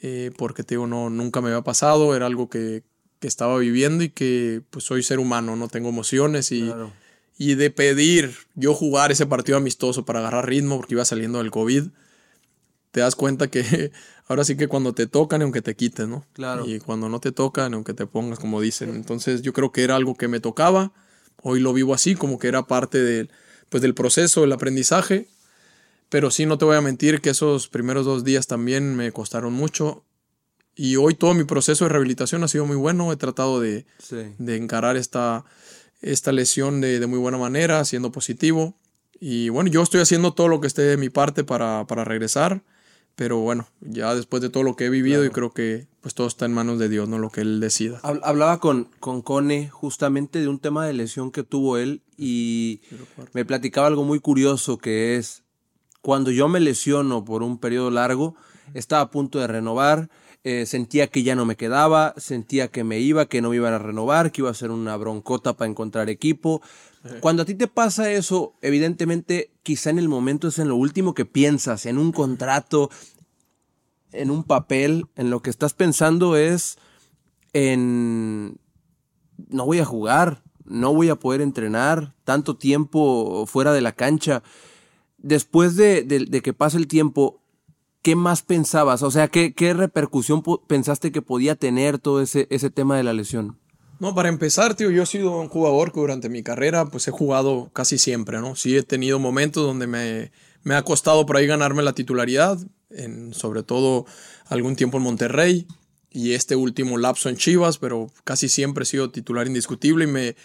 Eh, 0.02 0.31
porque 0.37 0.64
te 0.64 0.75
digo, 0.75 0.87
no, 0.87 1.08
nunca 1.11 1.41
me 1.41 1.49
había 1.49 1.62
pasado, 1.62 2.14
era 2.14 2.26
algo 2.26 2.50
que, 2.50 2.82
que, 3.20 3.29
estaba 3.29 3.56
viviendo 3.58 4.05
y 4.05 4.11
que 4.11 4.62
pues 4.70 4.85
soy 4.85 5.02
ser 5.02 5.19
humano, 5.19 5.56
no 5.56 5.69
tengo 5.69 5.88
emociones 5.88 6.52
y, 6.52 6.70
y 7.38 7.55
de 7.55 7.70
pedir 7.70 8.35
yo 8.55 8.75
jugar 8.75 9.12
ese 9.12 9.25
partido 9.26 9.56
amistoso 9.56 10.05
para 10.05 10.19
agarrar 10.19 10.46
ritmo 10.46 10.76
porque 10.76 10.94
iba 10.94 11.05
saliendo 11.05 11.38
del 11.38 11.50
COVID, 11.50 11.85
te 12.91 13.00
das 13.00 13.17
cuenta 13.17 13.49
que 13.49 13.93
ahora 14.29 14.44
sí 14.44 14.56
que 14.56 14.69
cuando 14.69 14.93
te 14.93 15.06
tocan, 15.06 15.43
aunque 15.43 15.62
te 15.62 15.75
quiten, 15.75 16.11
¿no? 16.11 16.26
Claro. 16.32 16.67
Y 16.69 16.81
cuando 16.81 17.08
no 17.08 17.19
te 17.19 17.32
tocan, 17.32 17.75
aunque 17.75 17.94
te 17.94 18.06
pongas, 18.06 18.38
como 18.38 18.61
dicen. 18.61 18.91
Entonces 18.94 19.43
yo 19.43 19.52
creo 19.52 19.73
que 19.73 19.85
era 19.85 19.96
algo 19.96 20.17
que 20.17 20.29
me 20.29 20.41
tocaba, 20.41 20.93
hoy 21.43 21.61
lo 21.61 21.73
vivo 21.73 21.94
así, 21.94 22.15
como 22.15 22.39
que 22.39 22.48
era 22.48 22.67
parte 22.67 23.03
de, 23.03 23.29
pues, 23.69 23.82
del 23.82 23.94
proceso, 23.94 24.43
del 24.43 24.53
aprendizaje 24.53 25.29
pero 26.14 26.30
sí, 26.30 26.46
no 26.46 26.58
te 26.58 26.64
voy 26.64 26.76
a 26.76 26.80
mentir 26.80 27.20
que 27.20 27.30
esos 27.30 27.66
primeros 27.66 28.06
dos 28.06 28.22
días 28.22 28.46
también 28.46 28.94
me 28.94 29.10
costaron 29.10 29.52
mucho. 29.52 30.04
Y 30.76 30.94
hoy 30.94 31.16
todo 31.16 31.34
mi 31.34 31.42
proceso 31.42 31.84
de 31.84 31.88
rehabilitación 31.88 32.44
ha 32.44 32.46
sido 32.46 32.66
muy 32.66 32.76
bueno. 32.76 33.10
He 33.10 33.16
tratado 33.16 33.58
de, 33.58 33.84
de 34.38 34.56
encarar 34.56 34.96
esta, 34.96 35.44
esta 36.02 36.30
lesión 36.30 36.80
de, 36.80 37.00
de, 37.00 37.08
muy 37.08 37.18
buena 37.18 37.36
manera, 37.36 37.84
siendo 37.84 38.12
positivo. 38.12 38.78
Y 39.18 39.48
bueno, 39.48 39.68
yo 39.70 39.82
estoy 39.82 40.02
haciendo 40.02 40.34
todo 40.34 40.46
lo 40.46 40.60
que 40.60 40.68
esté 40.68 40.82
de 40.82 40.96
mi 40.96 41.10
parte 41.10 41.42
para, 41.42 41.84
para 41.88 42.04
regresar. 42.04 42.62
Pero 43.16 43.38
bueno, 43.38 43.66
ya 43.80 44.14
después 44.14 44.40
de 44.40 44.50
todo 44.50 44.62
lo 44.62 44.76
que 44.76 44.84
he 44.84 44.90
vivido, 44.90 45.24
y 45.24 45.30
creo 45.30 45.52
que 45.52 45.88
pues 46.00 46.14
todo 46.14 46.28
está 46.28 46.46
en 46.46 46.52
manos 46.52 46.78
de 46.78 46.88
Dios, 46.88 47.08
no 47.08 47.18
lo 47.18 47.30
que 47.30 47.40
Él 47.40 47.58
decida. 47.58 47.98
Hablaba 48.02 48.60
con, 48.60 48.88
con 49.00 49.20
Cone 49.20 49.68
justamente 49.68 50.38
de 50.38 50.46
un 50.46 50.60
tema 50.60 50.86
de 50.86 50.92
lesión 50.92 51.32
que 51.32 51.42
tuvo 51.42 51.76
él 51.76 52.02
y 52.16 52.82
me 53.32 53.44
platicaba 53.44 53.88
algo 53.88 54.04
muy 54.04 54.20
curioso 54.20 54.78
que 54.78 55.16
es 55.16 55.44
cuando 56.05 56.31
yo 56.31 56.49
me 56.49 56.61
lesiono 56.61 57.25
por 57.25 57.43
un 57.43 57.56
periodo 57.56 57.91
largo, 57.91 58.37
estaba 58.75 59.01
a 59.01 59.11
punto 59.11 59.39
de 59.39 59.46
renovar, 59.46 60.11
eh, 60.43 60.67
sentía 60.67 61.06
que 61.06 61.23
ya 61.23 61.34
no 61.34 61.46
me 61.46 61.56
quedaba, 61.56 62.13
sentía 62.19 62.69
que 62.69 62.84
me 62.84 63.01
iba, 63.01 63.25
que 63.25 63.41
no 63.41 63.49
me 63.49 63.56
iban 63.56 63.73
a 63.73 63.79
renovar, 63.79 64.31
que 64.31 64.43
iba 64.43 64.51
a 64.51 64.55
ser 64.55 64.70
una 64.70 64.99
broncota 64.99 65.56
para 65.56 65.70
encontrar 65.70 66.11
equipo. 66.11 66.61
Cuando 67.20 67.43
a 67.43 67.46
ti 67.46 67.55
te 67.55 67.69
pasa 67.69 68.13
eso, 68.13 68.53
evidentemente 68.61 69.51
quizá 69.63 69.89
en 69.89 69.99
el 69.99 70.11
momento 70.11 70.49
es 70.49 70.58
en 70.58 70.69
lo 70.69 70.77
último 70.77 71.15
que 71.15 71.25
piensas, 71.25 71.87
en 71.87 71.96
un 71.96 72.13
contrato, 72.13 72.91
en 74.13 74.31
un 74.31 74.44
papel, 74.44 75.06
en 75.17 75.31
lo 75.31 75.41
que 75.41 75.49
estás 75.49 75.73
pensando 75.73 76.37
es 76.37 76.77
en 77.55 78.58
no 79.49 79.65
voy 79.65 79.79
a 79.79 79.87
jugar, 79.87 80.43
no 80.67 80.93
voy 80.93 81.08
a 81.08 81.17
poder 81.17 81.41
entrenar 81.41 82.15
tanto 82.25 82.58
tiempo 82.58 83.46
fuera 83.46 83.73
de 83.73 83.81
la 83.81 83.93
cancha 83.93 84.43
después 85.24 85.74
de, 85.76 86.40
que 86.43 86.52
pase 86.52 86.76
el 86.76 86.86
tiempo, 86.86 87.40
¿qué 88.02 88.14
más 88.14 88.43
pensabas? 88.43 89.02
O 89.02 89.10
sea, 89.10 89.28
¿qué, 89.28 89.74
repercusión 89.74 90.43
pensaste 90.66 91.10
que 91.10 91.22
podía 91.22 91.56
tener 91.56 91.98
todo 91.98 92.20
ese, 92.20 92.46
tema 92.70 92.96
de 92.96 93.02
la 93.02 93.14
lesión? 93.14 93.58
No, 93.98 94.14
para 94.14 94.28
empezar, 94.28 94.74
tío, 94.74 94.90
yo 94.90 95.02
he 95.02 95.06
sido 95.06 95.40
un 95.40 95.48
jugador 95.48 95.93
que 95.93 96.00
durante 96.00 96.28
mi 96.28 96.43
carrera 96.43 96.86
pues 96.86 97.08
he 97.08 97.10
jugado 97.10 97.70
casi 97.72 97.96
siempre, 97.96 98.40
¿no? 98.40 98.54
Sí 98.54 98.76
he 98.76 98.82
tenido 98.82 99.19
momentos 99.19 99.64
donde 99.64 99.86
me, 99.86 100.76
ha 100.76 100.82
costado 100.82 101.24
por 101.24 101.36
ahí 101.36 101.46
ganarme 101.46 101.82
la 101.82 101.94
titularidad, 101.94 102.58
en, 102.90 103.32
sobre 103.32 103.62
todo 103.62 104.04
algún 104.46 104.76
tiempo 104.76 104.98
en 104.98 105.04
Monterrey, 105.04 105.66
y 106.10 106.32
este 106.32 106.54
último 106.54 106.98
lapso 106.98 107.28
en 107.28 107.36
Chivas, 107.36 107.78
pero 107.78 108.10
casi 108.24 108.48
siempre 108.48 108.82
he 108.82 108.86
sido 108.86 109.10
titular 109.10 109.46
indiscutible 109.46 110.36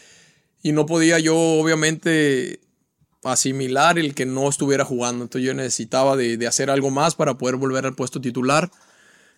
y 0.64 0.72
no 0.72 0.86
podía 0.86 1.20
yo 1.20 1.36
obviamente 1.36 2.62
asimilar 3.24 4.00
el 4.00 4.16
que 4.16 4.26
no 4.26 4.50
estuviera 4.50 4.86
jugando. 4.86 5.24
Entonces 5.24 5.46
yo 5.46 5.54
necesitaba 5.54 6.16
de, 6.16 6.38
de, 6.38 6.48
hacer 6.48 6.70
algo 6.70 6.90
más 6.90 7.16
para 7.16 7.38
poder 7.38 7.56
volver 7.56 7.86
al 7.86 7.96
puesto 7.96 8.22
titular. 8.22 8.72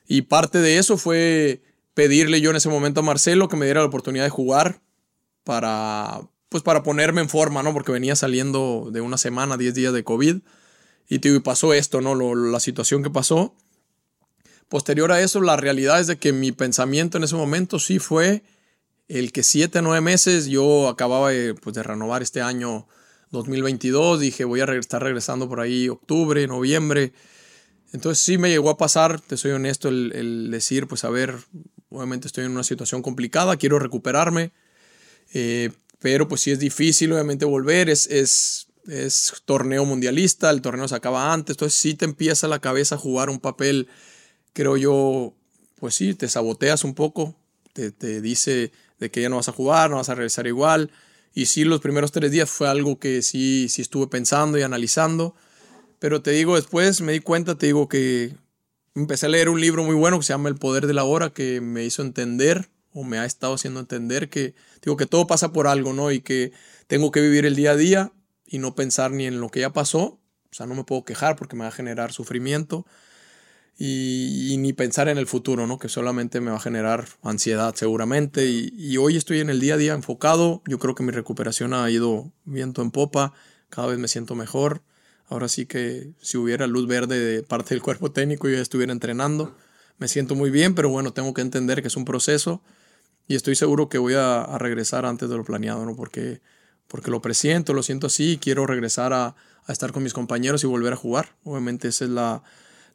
Y 0.07 0.23
parte 0.23 0.59
de 0.59 0.77
eso 0.77 0.97
fue 0.97 1.61
pedirle 1.93 2.41
yo 2.41 2.49
en 2.51 2.55
ese 2.55 2.69
momento 2.69 3.01
a 3.01 3.03
Marcelo 3.03 3.47
que 3.47 3.57
me 3.57 3.65
diera 3.65 3.81
la 3.81 3.87
oportunidad 3.87 4.23
de 4.23 4.29
jugar 4.29 4.81
para, 5.43 6.21
pues 6.49 6.63
para 6.63 6.83
ponerme 6.83 7.21
en 7.21 7.29
forma, 7.29 7.63
¿no? 7.63 7.73
Porque 7.73 7.91
venía 7.91 8.15
saliendo 8.15 8.89
de 8.91 9.01
una 9.01 9.17
semana, 9.17 9.57
10 9.57 9.73
días 9.73 9.93
de 9.93 10.03
COVID. 10.03 10.37
Y, 11.07 11.19
tío, 11.19 11.41
pasó 11.43 11.73
esto, 11.73 12.01
¿no? 12.01 12.15
Lo, 12.15 12.35
la 12.35 12.59
situación 12.59 13.03
que 13.03 13.09
pasó. 13.09 13.55
Posterior 14.69 15.11
a 15.11 15.21
eso, 15.21 15.41
la 15.41 15.57
realidad 15.57 15.99
es 15.99 16.07
de 16.07 16.17
que 16.17 16.31
mi 16.31 16.51
pensamiento 16.51 17.17
en 17.17 17.25
ese 17.25 17.35
momento 17.35 17.79
sí 17.79 17.99
fue 17.99 18.43
el 19.09 19.33
que 19.33 19.43
siete 19.43 19.79
a 19.79 19.81
nueve 19.81 19.99
meses 19.99 20.45
yo 20.45 20.87
acababa 20.87 21.31
de, 21.31 21.53
pues, 21.53 21.75
de 21.75 21.83
renovar 21.83 22.21
este 22.21 22.41
año 22.41 22.87
2022. 23.31 24.19
Dije, 24.19 24.45
voy 24.45 24.61
a 24.61 24.65
estar 24.65 25.01
regresando 25.01 25.49
por 25.49 25.59
ahí 25.59 25.89
octubre, 25.89 26.45
noviembre. 26.47 27.13
Entonces 27.93 28.23
sí 28.23 28.37
me 28.37 28.49
llegó 28.49 28.69
a 28.69 28.77
pasar, 28.77 29.19
te 29.19 29.37
soy 29.37 29.51
honesto, 29.51 29.89
el, 29.89 30.13
el, 30.13 30.51
decir, 30.51 30.87
pues 30.87 31.03
a 31.03 31.09
ver, 31.09 31.35
obviamente 31.89 32.27
estoy 32.27 32.45
en 32.45 32.51
una 32.51 32.63
situación 32.63 33.01
complicada, 33.01 33.57
quiero 33.57 33.79
recuperarme, 33.79 34.53
eh, 35.33 35.71
pero 35.99 36.27
pues 36.27 36.41
sí 36.41 36.51
es 36.51 36.59
difícil 36.59 37.11
obviamente 37.11 37.43
volver, 37.43 37.89
es, 37.89 38.07
es, 38.07 38.67
es, 38.87 39.33
torneo 39.43 39.83
mundialista, 39.83 40.49
el 40.51 40.61
torneo 40.61 40.87
se 40.87 40.95
acaba 40.95 41.33
antes, 41.33 41.55
entonces 41.55 41.77
sí 41.77 41.93
te 41.93 42.05
empieza 42.05 42.47
la 42.47 42.59
cabeza 42.59 42.95
a 42.95 42.97
jugar 42.97 43.29
un 43.29 43.41
papel 43.41 43.89
creo 44.53 44.77
yo, 44.77 45.33
pues 45.79 45.95
sí, 45.95 46.13
te 46.13 46.27
saboteas 46.27 46.83
un 46.83 46.93
poco, 46.93 47.35
te, 47.73 47.91
te, 47.91 48.21
dice 48.21 48.71
de 48.99 49.11
que 49.11 49.21
ya 49.21 49.29
no 49.29 49.37
vas 49.37 49.49
a 49.49 49.53
jugar, 49.53 49.89
no 49.89 49.97
vas 49.97 50.09
a 50.09 50.15
regresar 50.15 50.47
igual. 50.47 50.91
Y 51.33 51.45
sí, 51.45 51.63
los 51.63 51.79
primeros 51.81 52.11
tres 52.11 52.31
días 52.31 52.49
fue 52.49 52.67
algo 52.67 52.99
que 52.99 53.21
sí, 53.21 53.67
sí 53.69 53.81
estuve 53.81 54.07
pensando 54.07 54.57
y 54.57 54.63
analizando. 54.63 55.35
Pero 55.99 56.21
te 56.21 56.31
digo, 56.31 56.55
después 56.55 57.01
me 57.01 57.13
di 57.13 57.19
cuenta, 57.19 57.57
te 57.57 57.67
digo 57.67 57.87
que 57.87 58.35
empecé 58.95 59.27
a 59.27 59.29
leer 59.29 59.49
un 59.49 59.61
libro 59.61 59.83
muy 59.83 59.95
bueno 59.95 60.19
que 60.19 60.25
se 60.25 60.33
llama 60.33 60.49
El 60.49 60.55
Poder 60.55 60.87
de 60.87 60.93
la 60.93 61.03
Hora, 61.03 61.29
que 61.31 61.61
me 61.61 61.85
hizo 61.85 62.01
entender 62.01 62.69
o 62.93 63.03
me 63.03 63.17
ha 63.19 63.25
estado 63.25 63.53
haciendo 63.53 63.79
entender 63.79 64.29
que, 64.29 64.53
digo, 64.81 64.97
que 64.97 65.05
todo 65.05 65.27
pasa 65.27 65.53
por 65.53 65.67
algo, 65.67 65.93
¿no? 65.93 66.11
Y 66.11 66.21
que 66.21 66.51
tengo 66.87 67.11
que 67.11 67.21
vivir 67.21 67.45
el 67.45 67.55
día 67.55 67.71
a 67.71 67.75
día 67.77 68.11
y 68.45 68.59
no 68.59 68.75
pensar 68.75 69.11
ni 69.11 69.25
en 69.25 69.39
lo 69.39 69.49
que 69.49 69.61
ya 69.61 69.71
pasó. 69.71 70.19
O 70.51 70.53
sea, 70.53 70.65
no 70.65 70.75
me 70.75 70.83
puedo 70.83 71.05
quejar 71.05 71.37
porque 71.37 71.55
me 71.55 71.61
va 71.61 71.69
a 71.69 71.71
generar 71.71 72.11
sufrimiento 72.11 72.85
y, 73.77 74.57
ni 74.59 74.73
pensar 74.73 75.07
en 75.07 75.17
el 75.17 75.27
futuro, 75.27 75.65
¿no? 75.65 75.79
Que 75.79 75.89
solamente 75.89 76.39
me 76.39 76.51
va 76.51 76.57
a 76.57 76.59
generar 76.59 77.07
ansiedad 77.23 77.73
seguramente. 77.75 78.45
Y, 78.45 78.97
hoy 78.97 79.17
estoy 79.17 79.39
en 79.39 79.49
el 79.49 79.59
día 79.59 79.75
a 79.75 79.77
día 79.77 79.93
enfocado. 79.93 80.61
Yo 80.67 80.77
creo 80.79 80.95
que 80.95 81.03
mi 81.03 81.11
recuperación 81.11 81.73
ha 81.73 81.89
ido 81.89 82.31
viento 82.45 82.81
en 82.81 82.91
popa. 82.91 83.33
Cada 83.69 83.87
vez 83.87 83.97
me 83.97 84.07
siento 84.07 84.35
mejor. 84.35 84.83
Ahora 85.27 85.47
sí 85.47 85.65
que 85.65 86.13
si 86.21 86.37
hubiera 86.37 86.67
luz 86.67 86.87
verde 86.87 87.17
de 87.19 87.43
parte 87.43 87.73
del 87.73 87.81
cuerpo 87.81 88.11
técnico 88.11 88.49
yo 88.49 88.57
estuviera 88.57 88.91
entrenando. 88.91 89.55
Me 89.97 90.07
siento 90.07 90.35
muy 90.35 90.49
bien, 90.49 90.75
pero 90.75 90.89
bueno, 90.89 91.13
tengo 91.13 91.33
que 91.33 91.41
entender 91.41 91.81
que 91.81 91.87
es 91.87 91.95
un 91.95 92.05
proceso 92.05 92.61
y 93.27 93.35
estoy 93.35 93.55
seguro 93.55 93.87
que 93.87 93.97
voy 93.97 94.15
a, 94.15 94.41
a 94.41 94.57
regresar 94.57 95.05
antes 95.05 95.29
de 95.29 95.37
lo 95.37 95.45
planeado, 95.45 95.85
¿no? 95.85 95.95
Porque, 95.95 96.41
porque 96.87 97.11
lo 97.11 97.21
presiento, 97.21 97.73
lo 97.73 97.83
siento 97.83 98.07
así 98.07 98.33
y 98.33 98.37
quiero 98.37 98.65
regresar 98.65 99.13
a, 99.13 99.35
a 99.65 99.71
estar 99.71 99.91
con 99.91 100.03
mis 100.03 100.13
compañeros 100.13 100.63
y 100.63 100.67
volver 100.67 100.93
a 100.93 100.97
jugar. 100.97 101.35
Obviamente 101.43 101.87
esa 101.87 102.05
es 102.05 102.11
la, 102.11 102.43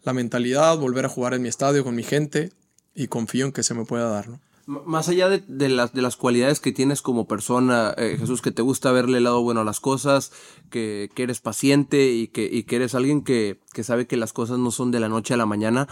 la 0.06 0.12
mentalidad, 0.12 0.78
volver 0.78 1.04
a 1.04 1.08
jugar 1.08 1.34
en 1.34 1.42
mi 1.42 1.48
estadio 1.48 1.84
con 1.84 1.94
mi 1.94 2.04
gente 2.04 2.52
y 2.94 3.08
confío 3.08 3.44
en 3.44 3.52
que 3.52 3.62
se 3.62 3.74
me 3.74 3.84
pueda 3.84 4.08
dar. 4.08 4.28
¿no? 4.28 4.40
Más 4.66 5.08
allá 5.08 5.28
de, 5.28 5.42
de, 5.46 5.68
las, 5.68 5.92
de 5.92 6.00
las 6.00 6.16
cualidades 6.16 6.60
que 6.60 6.72
tienes 6.72 7.02
como 7.02 7.26
persona, 7.26 7.92
eh, 7.96 8.16
Jesús, 8.18 8.40
que 8.40 8.52
te 8.52 8.62
gusta 8.62 8.92
verle 8.92 9.18
el 9.18 9.24
lado 9.24 9.42
bueno 9.42 9.60
a 9.60 9.64
las 9.64 9.80
cosas, 9.80 10.32
que, 10.70 11.10
que 11.14 11.24
eres 11.24 11.40
paciente 11.40 12.12
y 12.12 12.28
que, 12.28 12.48
y 12.50 12.62
que 12.62 12.76
eres 12.76 12.94
alguien 12.94 13.22
que, 13.22 13.60
que 13.72 13.84
sabe 13.84 14.06
que 14.06 14.16
las 14.16 14.32
cosas 14.32 14.58
no 14.58 14.70
son 14.70 14.92
de 14.92 15.00
la 15.00 15.08
noche 15.08 15.34
a 15.34 15.36
la 15.36 15.46
mañana, 15.46 15.88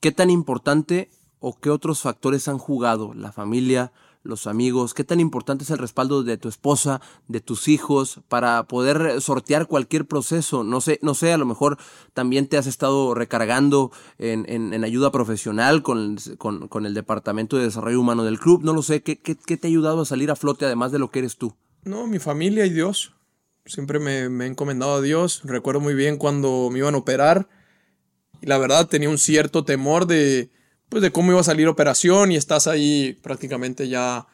¿qué 0.00 0.10
tan 0.10 0.28
importante 0.28 1.10
o 1.38 1.58
qué 1.58 1.70
otros 1.70 2.00
factores 2.00 2.48
han 2.48 2.58
jugado 2.58 3.14
la 3.14 3.30
familia, 3.30 3.92
los 4.24 4.46
amigos, 4.46 4.94
qué 4.94 5.04
tan 5.04 5.20
importante 5.20 5.64
es 5.64 5.70
el 5.70 5.78
respaldo 5.78 6.22
de 6.24 6.36
tu 6.38 6.48
esposa, 6.48 7.00
de 7.28 7.40
tus 7.40 7.68
hijos, 7.68 8.20
para 8.28 8.64
poder 8.64 9.20
sortear 9.20 9.66
cualquier 9.66 10.06
proceso. 10.06 10.64
No 10.64 10.80
sé, 10.80 10.98
no 11.02 11.14
sé, 11.14 11.32
a 11.32 11.38
lo 11.38 11.46
mejor 11.46 11.78
también 12.14 12.48
te 12.48 12.56
has 12.56 12.66
estado 12.66 13.14
recargando 13.14 13.92
en, 14.18 14.46
en, 14.48 14.82
ayuda 14.82 15.12
profesional 15.12 15.82
con, 15.82 16.16
con, 16.38 16.86
el 16.86 16.94
Departamento 16.94 17.56
de 17.56 17.64
Desarrollo 17.64 18.00
Humano 18.00 18.24
del 18.24 18.40
club. 18.40 18.64
No 18.64 18.72
lo 18.72 18.82
sé, 18.82 19.02
¿qué, 19.02 19.20
¿qué, 19.20 19.36
qué, 19.36 19.56
te 19.56 19.68
ha 19.68 19.70
ayudado 19.70 20.00
a 20.00 20.06
salir 20.06 20.30
a 20.30 20.36
flote 20.36 20.64
además 20.64 20.90
de 20.90 20.98
lo 20.98 21.10
que 21.10 21.20
eres 21.20 21.36
tú? 21.36 21.54
No, 21.84 22.06
mi 22.06 22.18
familia 22.18 22.66
y 22.66 22.70
Dios. 22.70 23.14
Siempre 23.66 23.98
me, 23.98 24.28
me 24.28 24.44
he 24.44 24.48
encomendado 24.48 24.94
a 24.94 25.00
Dios. 25.00 25.42
Recuerdo 25.44 25.80
muy 25.80 25.94
bien 25.94 26.16
cuando 26.16 26.68
me 26.72 26.78
iban 26.78 26.94
a 26.94 26.98
operar 26.98 27.48
y 28.40 28.46
la 28.46 28.58
verdad 28.58 28.88
tenía 28.88 29.08
un 29.08 29.18
cierto 29.18 29.64
temor 29.64 30.06
de 30.06 30.50
pues 30.88 31.02
de 31.02 31.10
cómo 31.10 31.32
iba 31.32 31.40
a 31.40 31.44
salir 31.44 31.68
operación 31.68 32.32
y 32.32 32.36
estás 32.36 32.66
ahí 32.66 33.18
prácticamente 33.22 33.88
ya 33.88 34.26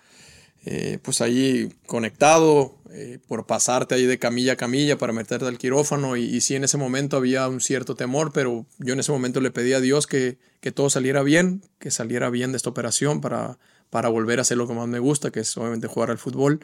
eh, 0.66 0.99
pues 1.02 1.23
ahí 1.23 1.73
conectado 1.87 2.76
eh, 2.90 3.19
por 3.26 3.47
pasarte 3.47 3.95
ahí 3.95 4.04
de 4.04 4.19
camilla 4.19 4.52
a 4.52 4.57
camilla 4.57 4.99
para 4.99 5.14
meterte 5.14 5.47
al 5.47 5.57
quirófano. 5.57 6.16
Y, 6.16 6.25
y, 6.25 6.42
sí 6.42 6.54
en 6.54 6.64
ese 6.64 6.76
momento 6.76 7.16
había 7.16 7.49
un 7.49 7.61
cierto 7.61 7.95
temor 7.95 8.33
pero 8.33 8.66
yo 8.78 8.92
en 8.92 9.00
ese 9.00 9.12
momento 9.12 9.40
le 9.40 9.50
pedí 9.50 9.73
a 9.73 9.80
Dios 9.80 10.07
que, 10.07 10.38
que 10.61 10.71
todo 10.71 10.90
saliera 10.90 11.23
bien 11.23 11.62
que 11.78 11.90
saliera 11.90 12.28
bien 12.28 12.52
de 12.52 12.57
esta 12.59 12.69
operación 12.69 13.21
para, 13.21 13.59
para 13.88 14.09
volver 14.11 14.38
a 14.38 14.42
hacer 14.42 14.59
lo 14.59 14.69
que 14.69 14.75
más 14.75 14.87
me 14.88 14.99
gusta 14.99 15.30
que 15.30 15.40
es 15.40 15.57
obviamente 15.57 15.87
jugar 15.87 16.11
al 16.11 16.19
fútbol. 16.19 16.61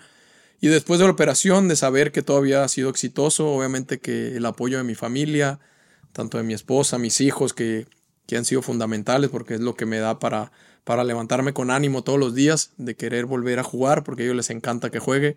Y 0.60 0.68
después 0.68 0.98
de 0.98 1.06
la 1.06 1.12
operación 1.12 1.68
de 1.68 1.76
saber 1.76 2.12
que 2.12 2.22
todo 2.22 2.38
había 2.38 2.66
sido 2.68 2.90
exitoso 2.90 3.48
obviamente 3.48 3.98
que 3.98 4.36
el 4.36 4.44
apoyo 4.44 4.76
de 4.76 4.84
mi 4.84 4.94
familia 4.94 5.58
tanto 6.12 6.36
de 6.36 6.44
mi 6.44 6.52
esposa 6.52 6.98
mis 6.98 7.22
hijos 7.22 7.54
que 7.54 7.86
que 8.26 8.36
han 8.36 8.44
sido 8.44 8.62
fundamentales 8.62 9.30
porque 9.30 9.54
es 9.54 9.60
lo 9.60 9.74
que 9.74 9.86
me 9.86 9.98
da 9.98 10.18
para, 10.18 10.52
para 10.84 11.04
levantarme 11.04 11.52
con 11.52 11.70
ánimo 11.70 12.02
todos 12.02 12.18
los 12.18 12.34
días, 12.34 12.72
de 12.76 12.96
querer 12.96 13.26
volver 13.26 13.58
a 13.58 13.64
jugar 13.64 14.04
porque 14.04 14.22
a 14.22 14.24
ellos 14.26 14.36
les 14.36 14.50
encanta 14.50 14.90
que 14.90 14.98
juegue. 14.98 15.36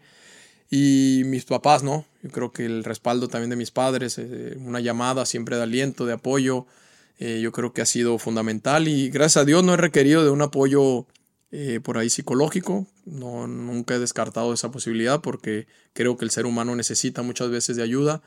Y 0.71 1.23
mis 1.25 1.45
papás, 1.45 1.81
¿no? 1.83 2.05
Yo 2.21 2.29
creo 2.29 2.51
que 2.51 2.65
el 2.65 2.83
respaldo 2.83 3.27
también 3.27 3.49
de 3.49 3.55
mis 3.55 3.71
padres, 3.71 4.17
eh, 4.19 4.55
una 4.59 4.79
llamada 4.79 5.25
siempre 5.25 5.55
de 5.55 5.63
aliento, 5.63 6.05
de 6.05 6.13
apoyo, 6.13 6.67
eh, 7.17 7.41
yo 7.41 7.51
creo 7.51 7.73
que 7.73 7.81
ha 7.81 7.85
sido 7.85 8.17
fundamental 8.17 8.87
y 8.87 9.09
gracias 9.09 9.41
a 9.41 9.45
Dios 9.45 9.63
no 9.63 9.73
he 9.73 9.77
requerido 9.77 10.23
de 10.23 10.29
un 10.29 10.41
apoyo 10.41 11.05
eh, 11.51 11.79
por 11.83 11.97
ahí 11.97 12.09
psicológico, 12.09 12.87
no, 13.05 13.47
nunca 13.47 13.95
he 13.95 13.99
descartado 13.99 14.53
esa 14.53 14.71
posibilidad 14.71 15.19
porque 15.19 15.67
creo 15.93 16.15
que 16.15 16.23
el 16.23 16.31
ser 16.31 16.45
humano 16.45 16.75
necesita 16.75 17.23
muchas 17.23 17.49
veces 17.49 17.75
de 17.75 17.83
ayuda 17.83 18.21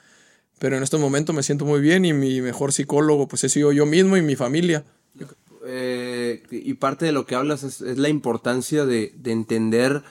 pero 0.62 0.76
en 0.76 0.84
estos 0.84 1.00
momentos 1.00 1.34
me 1.34 1.42
siento 1.42 1.64
muy 1.64 1.80
bien 1.80 2.04
y 2.04 2.12
mi 2.12 2.40
mejor 2.40 2.72
psicólogo 2.72 3.26
pues 3.26 3.42
he 3.42 3.48
sido 3.48 3.72
yo 3.72 3.84
mismo 3.84 4.16
y 4.16 4.22
mi 4.22 4.36
familia. 4.36 4.84
Eh, 5.66 6.44
y 6.52 6.74
parte 6.74 7.04
de 7.04 7.10
lo 7.10 7.26
que 7.26 7.34
hablas 7.34 7.64
es, 7.64 7.80
la 7.80 8.08
importancia 8.08 8.86
de, 8.86 9.12
de, 9.16 9.32
entender 9.32 10.04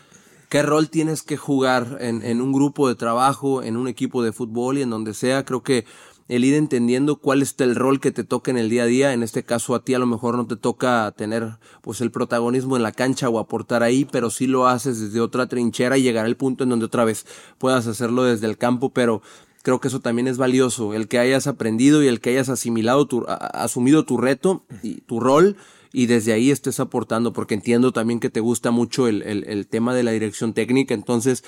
qué 0.49 0.61
rol 0.61 0.89
tienes 0.89 1.23
que 1.23 1.37
jugar 1.37 1.99
en, 2.01 2.21
en, 2.21 2.41
un 2.41 2.51
grupo 2.51 2.89
de 2.89 2.95
trabajo, 2.95 3.63
en 3.63 3.77
un 3.77 3.87
equipo 3.87 4.23
de 4.23 4.33
fútbol 4.33 4.77
y 4.77 4.81
en 4.81 4.89
donde 4.89 5.13
sea. 5.13 5.45
Creo 5.45 5.63
que 5.63 5.85
el 6.27 6.43
ir 6.43 6.55
entendiendo 6.55 7.17
cuál 7.17 7.41
es 7.41 7.55
el 7.59 7.75
rol 7.75 8.01
que 8.01 8.11
te 8.11 8.25
toca 8.25 8.51
en 8.51 8.57
el 8.57 8.69
día 8.69 8.83
a 8.83 8.87
día. 8.87 9.13
En 9.13 9.23
este 9.23 9.43
caso 9.43 9.73
a 9.73 9.85
ti 9.85 9.93
a 9.93 9.99
lo 9.99 10.05
mejor 10.05 10.35
no 10.35 10.47
te 10.47 10.57
toca 10.57 11.13
tener 11.15 11.59
pues 11.81 12.01
el 12.01 12.11
protagonismo 12.11 12.75
en 12.75 12.83
la 12.83 12.91
cancha 12.91 13.29
o 13.29 13.39
aportar 13.39 13.83
ahí, 13.83 14.03
pero 14.03 14.29
sí 14.29 14.47
lo 14.47 14.67
haces 14.67 14.99
desde 14.99 15.21
otra 15.21 15.47
trinchera 15.47 15.97
y 15.97 16.03
llegar 16.03 16.25
al 16.25 16.35
punto 16.35 16.65
en 16.65 16.71
donde 16.71 16.87
otra 16.87 17.05
vez 17.05 17.25
puedas 17.57 17.87
hacerlo 17.87 18.23
desde 18.23 18.47
el 18.47 18.57
campo, 18.57 18.89
pero 18.89 19.21
creo 19.61 19.79
que 19.79 19.87
eso 19.87 19.99
también 19.99 20.27
es 20.27 20.37
valioso, 20.37 20.93
el 20.93 21.07
que 21.07 21.19
hayas 21.19 21.47
aprendido 21.47 22.03
y 22.03 22.07
el 22.07 22.19
que 22.19 22.31
hayas 22.31 22.49
asimilado, 22.49 23.07
tu, 23.07 23.25
asumido 23.27 24.05
tu 24.05 24.17
reto 24.17 24.65
y 24.83 25.01
tu 25.01 25.19
rol 25.19 25.57
y 25.93 26.05
desde 26.05 26.33
ahí 26.33 26.51
estés 26.51 26.79
aportando, 26.79 27.33
porque 27.33 27.53
entiendo 27.53 27.91
también 27.91 28.19
que 28.19 28.29
te 28.29 28.39
gusta 28.39 28.71
mucho 28.71 29.07
el, 29.07 29.21
el, 29.23 29.43
el 29.47 29.67
tema 29.67 29.93
de 29.93 30.03
la 30.03 30.11
dirección 30.11 30.53
técnica, 30.53 30.93
entonces 30.93 31.43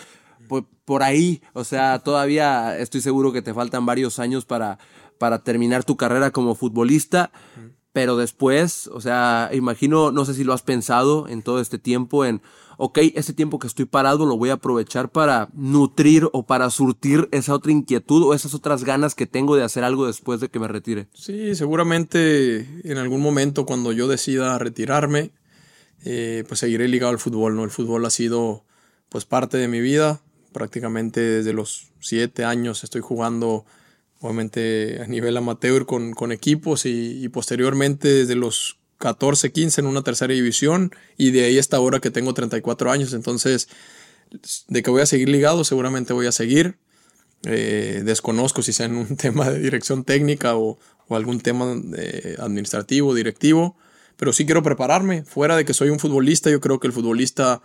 pues, 0.47 0.63
por 0.85 1.03
ahí, 1.03 1.41
o 1.53 1.63
sea, 1.63 1.99
todavía 1.99 2.77
estoy 2.77 3.01
seguro 3.01 3.31
que 3.31 3.41
te 3.41 3.53
faltan 3.53 3.85
varios 3.85 4.19
años 4.19 4.45
para, 4.45 4.77
para 5.17 5.43
terminar 5.43 5.83
tu 5.83 5.97
carrera 5.97 6.31
como 6.31 6.55
futbolista, 6.55 7.31
pero 7.93 8.17
después, 8.17 8.87
o 8.87 8.99
sea, 8.99 9.49
imagino, 9.53 10.11
no 10.11 10.25
sé 10.25 10.33
si 10.33 10.43
lo 10.43 10.53
has 10.53 10.63
pensado 10.63 11.27
en 11.27 11.43
todo 11.43 11.59
este 11.59 11.77
tiempo, 11.79 12.25
en 12.25 12.41
ok, 12.77 12.99
ese 13.15 13.33
tiempo 13.33 13.59
que 13.59 13.67
estoy 13.67 13.85
parado 13.85 14.25
lo 14.25 14.37
voy 14.37 14.49
a 14.49 14.53
aprovechar 14.53 15.09
para 15.09 15.49
nutrir 15.53 16.29
o 16.31 16.45
para 16.45 16.69
surtir 16.69 17.29
esa 17.31 17.53
otra 17.53 17.71
inquietud 17.71 18.23
o 18.23 18.33
esas 18.33 18.53
otras 18.53 18.83
ganas 18.83 19.15
que 19.15 19.27
tengo 19.27 19.55
de 19.55 19.63
hacer 19.63 19.83
algo 19.83 20.07
después 20.07 20.39
de 20.39 20.49
que 20.49 20.59
me 20.59 20.67
retire. 20.67 21.07
Sí, 21.13 21.55
seguramente 21.55 22.67
en 22.83 22.97
algún 22.97 23.21
momento 23.21 23.65
cuando 23.65 23.91
yo 23.91 24.07
decida 24.07 24.57
retirarme, 24.57 25.31
eh, 26.05 26.43
pues 26.47 26.59
seguiré 26.59 26.87
ligado 26.87 27.11
al 27.11 27.19
fútbol, 27.19 27.55
¿no? 27.55 27.63
El 27.63 27.71
fútbol 27.71 28.05
ha 28.05 28.09
sido 28.09 28.65
pues 29.09 29.25
parte 29.25 29.57
de 29.57 29.67
mi 29.67 29.79
vida, 29.79 30.21
prácticamente 30.51 31.21
desde 31.21 31.53
los 31.53 31.91
siete 31.99 32.43
años 32.43 32.83
estoy 32.83 33.01
jugando 33.01 33.65
obviamente 34.19 35.01
a 35.01 35.07
nivel 35.07 35.35
amateur 35.35 35.85
con, 35.85 36.13
con 36.13 36.31
equipos 36.31 36.85
y, 36.85 37.23
y 37.23 37.29
posteriormente 37.29 38.07
desde 38.07 38.35
los 38.35 38.79
14, 39.03 39.51
15 39.51 39.81
en 39.81 39.87
una 39.87 40.01
tercera 40.01 40.33
división 40.33 40.95
y 41.17 41.31
de 41.31 41.43
ahí 41.43 41.59
hasta 41.59 41.75
ahora 41.75 41.99
que 41.99 42.09
tengo 42.09 42.33
34 42.33 42.89
años. 42.89 43.11
Entonces, 43.11 43.67
de 44.69 44.81
que 44.81 44.89
voy 44.89 45.01
a 45.01 45.05
seguir 45.05 45.27
ligado, 45.27 45.65
seguramente 45.65 46.13
voy 46.13 46.25
a 46.25 46.31
seguir. 46.31 46.77
Eh, 47.43 48.03
desconozco 48.05 48.61
si 48.61 48.71
sea 48.71 48.85
en 48.85 48.95
un 48.95 49.17
tema 49.17 49.49
de 49.49 49.59
dirección 49.59 50.05
técnica 50.05 50.55
o, 50.55 50.79
algún 51.09 51.41
tema 51.41 51.79
administrativo, 52.39 53.13
directivo, 53.13 53.75
pero 54.17 54.33
sí 54.33 54.45
quiero 54.45 54.63
prepararme. 54.63 55.23
Fuera 55.23 55.55
de 55.55 55.63
que 55.63 55.73
soy 55.73 55.89
un 55.89 55.99
futbolista, 55.99 56.49
yo 56.49 56.59
creo 56.59 56.79
que 56.79 56.87
el 56.87 56.93
futbolista 56.93 57.61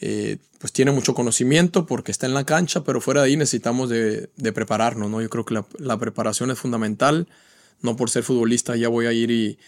eh, 0.00 0.38
pues 0.58 0.74
tiene 0.74 0.90
mucho 0.90 1.14
conocimiento 1.14 1.86
porque 1.86 2.10
está 2.10 2.26
en 2.26 2.34
la 2.34 2.44
cancha, 2.44 2.84
pero 2.84 3.00
fuera 3.00 3.22
de 3.22 3.28
ahí 3.28 3.36
necesitamos 3.38 3.88
de, 3.88 4.28
prepararnos, 4.52 5.08
¿no? 5.08 5.22
Yo 5.22 5.30
creo 5.30 5.46
que 5.46 5.62
la, 5.78 5.98
preparación 5.98 6.50
es 6.50 6.58
fundamental. 6.58 7.28
No 7.80 7.96
por 7.96 8.10
ser 8.10 8.24
futbolista 8.24 8.76
ya 8.76 8.88
voy 8.88 9.06
a 9.06 9.12
ir 9.12 9.30
y, 9.30 9.58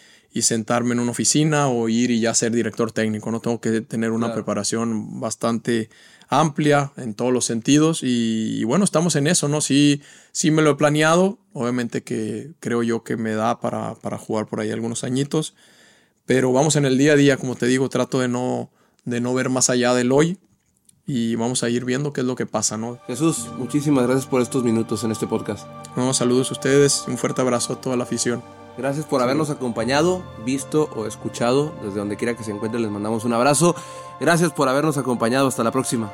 sentarme 0.43 0.95
en 0.95 1.01
una 1.01 1.13
oficina 1.13 1.69
o 1.69 1.89
ir 1.89 2.11
y 2.11 2.21
ya 2.21 2.35
ser 2.35 2.53
director 2.53 2.91
técnico, 2.91 3.31
¿no? 3.31 3.41
Tengo 3.41 3.61
que 3.61 3.81
tener 3.81 4.11
una 4.11 4.35
preparación 4.35 5.21
bastante 5.21 5.91
amplia 6.29 6.93
en 6.97 7.15
todos 7.15 7.33
los 7.33 7.45
sentidos 7.45 8.01
y, 8.03 8.65
bueno, 8.65 8.85
estamos 8.85 9.15
en 9.17 9.27
eso, 9.27 9.49
¿no? 9.49 9.61
Sí, 9.61 10.03
sí 10.33 10.51
me 10.51 10.63
lo 10.63 10.71
he 10.71 10.75
planeado, 10.75 11.39
obviamente 11.53 12.03
que 12.03 12.53
creo 12.61 12.83
yo 12.83 13.05
que 13.05 13.17
me 13.17 13.35
da 13.35 13.61
para, 13.61 13.95
para 13.95 14.19
jugar 14.19 14.47
por 14.47 14.61
ahí 14.61 14.71
algunos 14.71 15.05
añitos, 15.05 15.55
pero 16.27 16.53
vamos 16.53 16.77
en 16.77 16.85
el 16.85 16.99
día 16.99 17.13
a 17.13 17.17
día, 17.17 17.37
como 17.37 17.55
te 17.55 17.67
digo, 17.67 17.89
trato 17.89 18.19
de 18.21 18.29
no, 18.29 18.71
de 19.05 19.21
no 19.21 19.35
ver 19.35 19.51
más 19.51 19.71
allá 19.71 19.95
del 19.95 20.11
hoy 20.13 20.39
y 21.07 21.37
vamos 21.37 21.63
a 21.63 21.69
ir 21.69 21.85
viendo 21.85 22.13
qué 22.13 22.23
es 22.23 22.27
lo 22.27 22.35
que 22.35 22.47
pasa, 22.47 22.77
¿no? 22.77 22.99
Jesús, 23.07 23.49
muchísimas 23.59 24.05
gracias 24.07 24.27
por 24.27 24.41
estos 24.41 24.65
minutos 24.65 25.05
en 25.05 25.13
este 25.13 25.27
podcast. 25.27 25.67
No, 25.97 26.15
saludos 26.15 26.51
a 26.51 26.55
ustedes, 26.55 27.05
un 27.07 27.19
fuerte 27.19 27.43
abrazo 27.43 27.75
a 27.75 27.81
toda 27.81 27.97
la 27.97 28.05
afición. 28.05 28.43
Gracias 28.77 29.07
por 29.07 29.23
habernos 29.23 29.51
acompañado, 29.51 30.23
visto 30.45 30.89
o 30.97 31.07
escuchado. 31.07 31.73
Desde 31.83 31.99
donde 31.99 32.17
quiera 32.17 32.35
que 32.35 32.45
se 32.45 32.51
encuentre 32.51 32.81
les 32.81 32.91
mandamos 32.91 33.25
un 33.25 33.33
abrazo. 33.33 33.75
Gracias 34.21 34.53
por 34.53 34.69
habernos 34.69 34.99
acompañado. 34.99 35.47
Hasta 35.47 35.63
la 35.63 35.71
próxima. 35.71 36.13